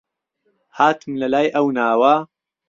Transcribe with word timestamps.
هاتم 0.77 1.11
لە 1.21 1.27
لای 1.33 1.47
ئەو 1.55 1.67
ناوە 1.77 2.13